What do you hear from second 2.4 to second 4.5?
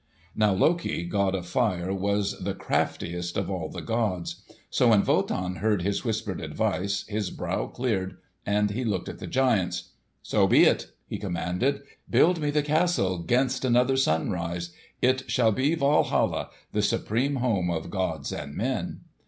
craftiest of all the gods.